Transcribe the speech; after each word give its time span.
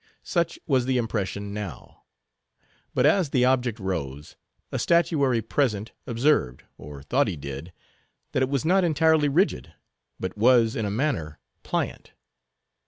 Such 0.23 0.57
was 0.65 0.87
the 0.87 0.97
impression 0.97 1.53
now. 1.53 2.01
But, 2.95 3.05
as 3.05 3.29
the 3.29 3.45
object 3.45 3.77
rose, 3.79 4.35
a 4.71 4.79
statuary 4.79 5.43
present 5.43 5.91
observed, 6.07 6.63
or 6.75 7.03
thought 7.03 7.27
he 7.27 7.35
did, 7.37 7.71
that 8.31 8.41
it 8.41 8.49
was 8.49 8.65
not 8.65 8.83
entirely 8.83 9.29
rigid, 9.29 9.75
but 10.19 10.35
was, 10.35 10.75
in 10.75 10.87
a 10.87 10.89
manner, 10.89 11.37
pliant. 11.61 12.13